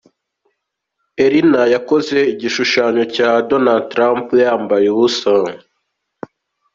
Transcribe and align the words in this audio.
Illma 1.25 1.63
yakoze 1.73 2.17
igishushanyo 2.33 3.03
cya 3.15 3.29
Donald 3.49 3.83
Trump 3.93 4.25
yambaye 4.43 4.85
ubusa. 4.93 5.31